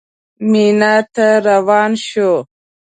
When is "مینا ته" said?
0.49-1.27